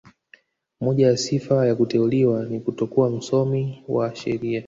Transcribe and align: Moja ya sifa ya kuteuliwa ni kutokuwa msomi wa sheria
Moja 0.81 1.07
ya 1.07 1.17
sifa 1.17 1.65
ya 1.67 1.75
kuteuliwa 1.75 2.45
ni 2.45 2.59
kutokuwa 2.59 3.09
msomi 3.09 3.83
wa 3.87 4.15
sheria 4.15 4.59